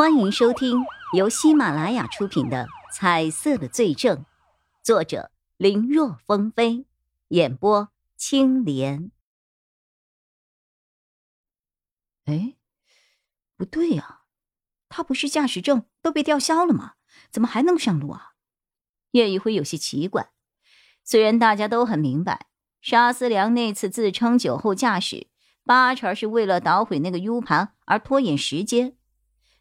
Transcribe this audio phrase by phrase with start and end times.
[0.00, 4.16] 欢迎收听由喜马拉雅出品的《彩色的罪证》，
[4.82, 6.86] 作者林若风飞，
[7.28, 9.10] 演播青莲。
[12.24, 12.54] 哎，
[13.58, 14.20] 不对呀，
[14.88, 16.94] 他不是驾驶证都被吊销了吗？
[17.30, 18.32] 怎么还能上路啊？
[19.10, 20.30] 叶一辉有些奇怪。
[21.04, 22.46] 虽然大家都很明白，
[22.80, 25.26] 沙思良那次自称酒后驾驶，
[25.62, 28.96] 八成是为了捣毁那个 U 盘而拖延时间。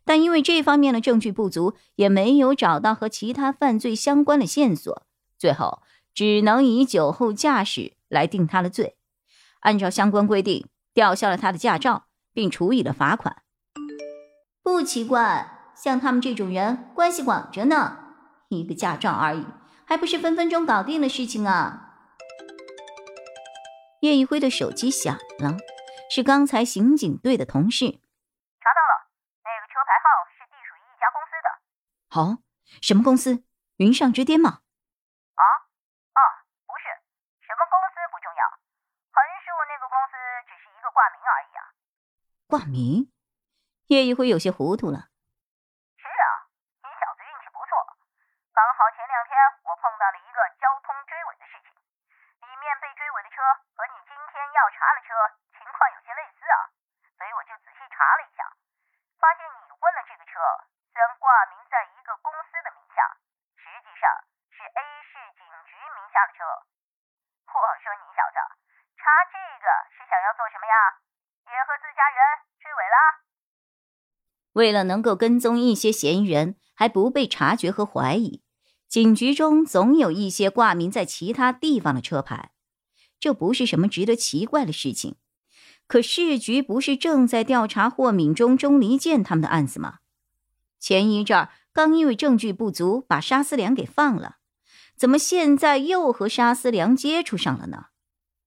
[0.10, 5.04] 但因为这方面的证据不足，也没有找到和其他犯罪相关的线索，
[5.38, 5.84] 最后
[6.16, 8.98] 只能以酒后驾驶来定他的罪。
[9.60, 13.44] 按照相关规定，吊销了他的驾照，并处以了罚款。
[14.64, 18.00] 不奇怪，像他们这种人，关系广着呢。
[18.48, 19.46] 一个驾照而已，
[19.86, 22.00] 还不是分分钟搞定的事情啊！
[24.02, 25.56] 叶一辉的手机响了，
[26.10, 28.00] 是刚才刑警队的同事。
[32.10, 32.42] 好，
[32.82, 33.46] 什么公司？
[33.78, 34.66] 云上之巅吗？
[35.38, 35.44] 啊
[36.18, 36.20] 啊，
[36.66, 36.90] 不是，
[37.46, 38.42] 什么公司不重要，
[39.14, 40.18] 横竖那个公司
[40.50, 41.62] 只是一个挂名而已啊。
[42.50, 43.14] 挂名？
[43.94, 45.14] 叶一辉有些糊涂了。
[46.02, 46.50] 是啊，
[46.82, 47.72] 你小子运气不错，
[48.58, 49.38] 刚好前两天
[49.70, 51.70] 我碰到了一个交通追尾的事情，
[52.42, 53.38] 里面被追尾的车
[53.78, 55.14] 和你今天要查的车
[55.54, 56.74] 情况有些类似啊，
[57.22, 58.50] 所以我就仔细查了一下，
[59.22, 60.42] 发现你问的这个车
[60.90, 61.86] 虽然挂名在。
[66.10, 66.44] 下车。
[67.54, 68.38] 我说你小子
[68.98, 70.76] 查这个是想要做什么呀？
[71.50, 72.20] 也和自家人
[72.62, 72.96] 追尾了？
[74.54, 78.44] 为了能够跟踪一些嫌疑人，还不被察觉和怀疑，
[78.88, 82.52] 警局中总有一些挂名在其他地方的车牌，
[83.20, 85.16] 这不是什么值得奇怪的事情。
[85.88, 90.00] 可市局不是正在调查霍敏忠、钟离健他们的案子吗？
[90.80, 94.38] 前一阵儿刚因为证据不足，把沙思良给放了。
[94.96, 97.88] 怎么现在又和沙思良接触上了呢？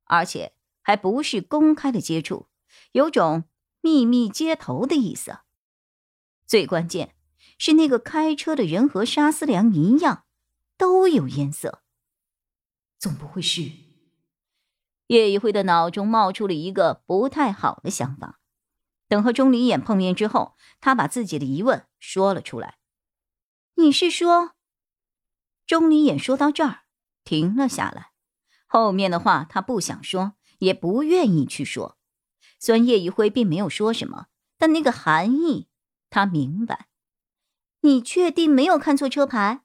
[0.05, 2.49] 而且还不是公开的接触，
[2.93, 3.45] 有种
[3.81, 5.39] 秘密接头的意思。
[6.47, 7.15] 最关键
[7.59, 10.25] 是那个开车的人和沙思良一样，
[10.77, 11.83] 都有颜色。
[12.99, 13.71] 总不会是……
[15.09, 18.41] 叶一辉的脑中冒出了一个不太好的想法。
[19.09, 22.79] 等和钟离眼碰面之后，他把自己的疑问说了出来
[23.77, 24.53] ：“你是说？”
[25.67, 26.85] 钟离眼说到这儿，
[27.25, 28.13] 停了下来。
[28.67, 31.99] 后面的话他不想说，也不愿意去说。
[32.65, 35.67] 虽然叶一辉并没有说什么，但那个含义
[36.11, 36.87] 他明白。
[37.81, 39.63] 你确定没有看错车牌？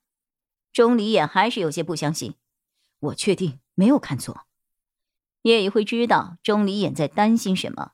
[0.74, 2.34] 钟离眼还是有些不相信。
[3.00, 4.48] 我确定没有看错。
[5.44, 7.92] 叶一辉知道钟离眼在担心什么，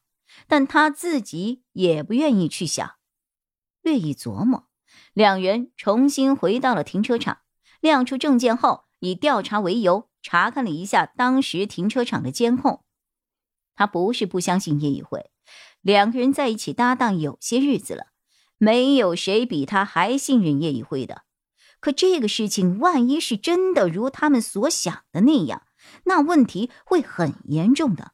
[0.47, 2.96] 但他自己也不愿意去想。
[3.81, 4.70] 略一琢磨，
[5.12, 7.40] 两人重新回到了停车场。
[7.81, 12.85] 亮出证件后，以调查为由查看了一下当时停车场的监控。
[13.75, 15.29] 他不是不相信叶一辉，
[15.81, 18.07] 两个人在一起搭档有些日子了，
[18.57, 21.23] 没有谁比他还信任叶一辉的。
[21.79, 25.63] 可这个事情万一是真的如他们所想的那样，
[26.06, 28.13] 那问题会很严重的。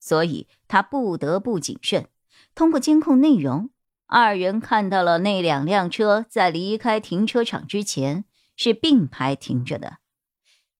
[0.00, 2.08] 所以他不得不谨慎。
[2.54, 3.70] 通过监控内容，
[4.06, 8.24] 二人看到了那两辆车在离开停车场之前。
[8.56, 9.98] 是并排停着的，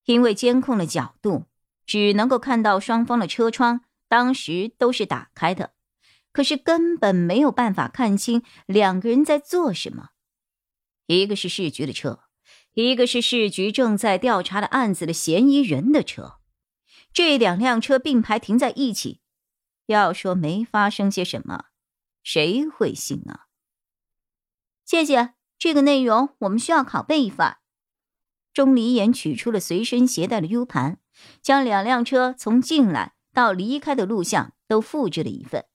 [0.05, 1.47] 因为监控的角度
[1.87, 5.72] 只能够看到双方的车窗当时都是打开的，
[6.33, 10.11] 可是根本没有办法看清两个人在做什么。
[11.06, 12.21] 一个是市局的车，
[12.73, 16.39] 一个是市局正在调查的案子的嫌疑人的车，
[17.12, 19.21] 这两辆车并排停在一起，
[19.87, 21.67] 要说没发生些什么，
[22.23, 23.47] 谁会信啊？
[24.87, 27.56] 谢谢，这个内容我们需要拷贝一份。
[28.53, 31.00] 钟离眼取出了随身携带的 U 盘，
[31.43, 35.67] 将两辆车从进来到离开的录像都复制了一份。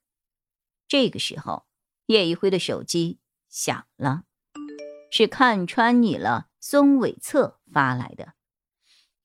[0.87, 1.65] 这个时候，
[2.07, 4.23] 叶一辉的手机响了，
[5.11, 8.33] 是看穿你了孙伟策发来的。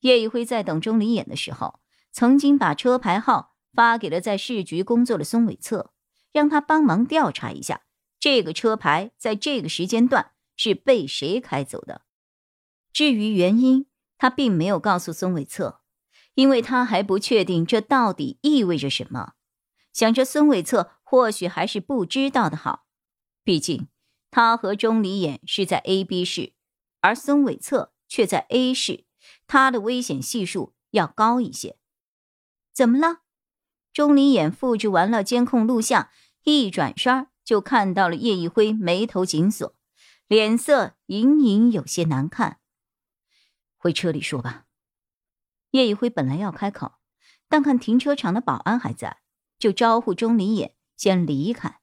[0.00, 1.80] 叶一辉在等钟离眼的时候，
[2.12, 5.92] 曾经把车牌号发给了在市局工作的孙伟策，
[6.32, 7.82] 让他帮忙调查一下
[8.20, 12.02] 这个车牌在这个时间段是被谁开走的。
[12.92, 13.86] 至于原因，
[14.18, 15.80] 他并没有告诉孙伟策，
[16.34, 19.34] 因为他还不确定这到底意味着什么。
[19.92, 22.86] 想着孙伟策或许还是不知道的好，
[23.44, 23.88] 毕竟
[24.30, 26.52] 他和钟离眼是在 A、B 市，
[27.00, 29.04] 而孙伟策却在 A 市，
[29.46, 31.76] 他的危险系数要高一些。
[32.72, 33.20] 怎么了？
[33.92, 36.10] 钟离眼复制完了监控录像，
[36.42, 39.76] 一转身就看到了叶一辉眉头紧锁，
[40.26, 42.58] 脸色隐隐有些难看。
[43.76, 44.64] 回车里说吧。
[45.74, 47.00] 叶一辉本来要开口，
[47.48, 49.22] 但看停车场的保安还在，
[49.58, 51.80] 就招呼钟离眼先离开。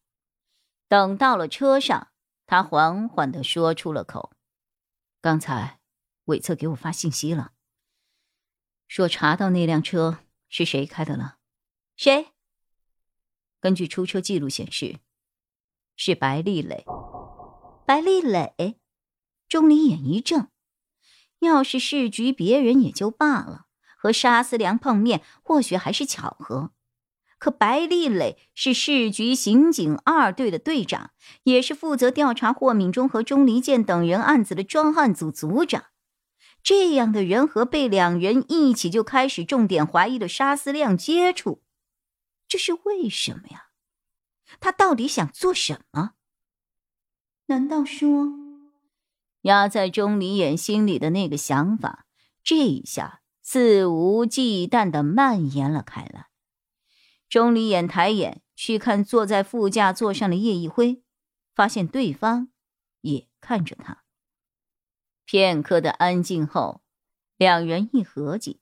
[0.88, 2.07] 等到了车上，
[2.45, 4.31] 他缓缓的说出了口
[5.19, 5.81] ：“刚才
[6.23, 7.51] 韦策给我发信息了，
[8.88, 11.39] 说查到那辆车是谁开的了。
[11.97, 12.27] 谁？
[13.59, 14.99] 根据出车记录显示，
[15.97, 16.85] 是白丽蕾。
[17.85, 18.77] 白丽蕾。”
[19.49, 20.47] 钟离眼一怔，
[21.39, 23.65] 要是市局别人也就罢了，
[24.01, 26.71] 和沙思良碰面或许还是巧合。
[27.38, 31.12] 可白丽蕾是市局刑警二队的队长，
[31.44, 35.86] 也是负责调查霍敏忠和钟离剑等人案子的专案组组长。
[36.63, 41.62] 这样的人和被两人一起就开始重点怀疑的沙思亮接触，
[42.48, 43.68] 这是为什么呀？
[44.59, 46.13] 他到底想做什么？
[47.48, 48.27] 难道说，
[49.42, 52.06] 压在钟离眼心里的那个想法，
[52.44, 53.20] 这一下
[53.53, 56.27] 肆无忌惮的蔓延了开来？
[57.27, 61.03] 钟离眼抬眼去看坐在副驾座上的叶一辉，
[61.53, 62.48] 发现对方
[63.01, 64.06] 也看着他。
[65.25, 66.81] 片刻的安静后，
[67.36, 68.62] 两人一合计，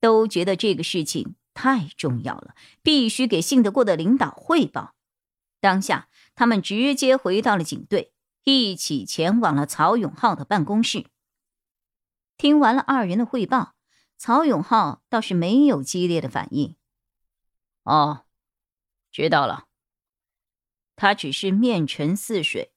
[0.00, 4.94] 都觉得这个事情太重要了，必须给信得过的领导汇报。
[5.60, 8.14] 当下，他们直接回到了警队，
[8.44, 11.04] 一起前往了曹永浩的办公室。
[12.38, 13.74] 听完了二人的汇报，
[14.24, 16.76] 曹永浩倒是没有激烈的反应。
[17.82, 18.24] 哦，
[19.10, 19.66] 知道了。
[20.94, 22.72] 他只是面沉似水，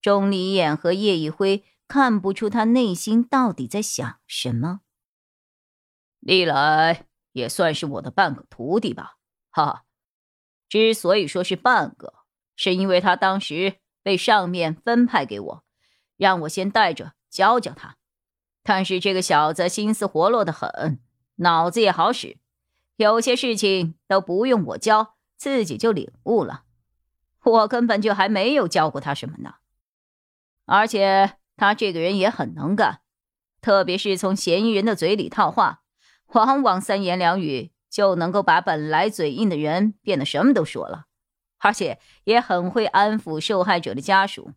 [0.00, 4.82] 钟离眼和叶一辉看不出他内心到底在想什么。
[6.20, 9.16] 历来也算是我的半个徒弟吧，
[9.50, 9.86] 哈。
[10.68, 12.14] 之所以说是半个，
[12.54, 15.64] 是因为他当时被上面分派给我，
[16.16, 17.96] 让我先带着教教他。
[18.64, 20.98] 但是这个小子心思活络的很，
[21.36, 22.38] 脑子也好使。
[22.96, 26.64] 有些事情都不用我教，自己就领悟了。
[27.44, 29.56] 我根本就还没有教过他什么呢。
[30.64, 33.02] 而且他这个人也很能干，
[33.60, 35.82] 特别是从嫌疑人的嘴里套话，
[36.28, 41.06] 往往三言两语就能够把本来嘴硬的人变得什么都说了。
[41.58, 44.52] 而且也很会安抚受害者的家属。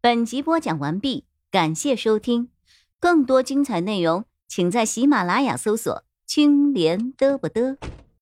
[0.00, 2.50] 本集播讲完毕，感谢收听，
[3.00, 4.26] 更多精彩内容。
[4.46, 7.78] 请在喜马拉雅搜索“青莲嘚不嘚”。